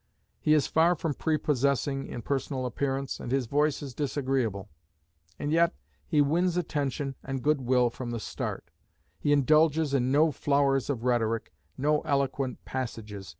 [0.39, 4.67] He is far from prepossessing in personal appearance, and his voice is disagreeable;
[5.37, 5.75] and yet
[6.07, 8.71] he wins attention and good will from the start.
[9.19, 13.29] He indulges in no flowers of rhetoric, no eloquent passages.